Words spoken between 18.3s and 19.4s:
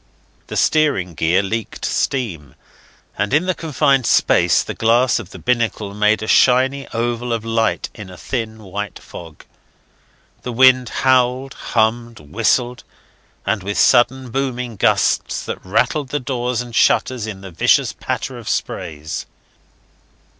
of sprays.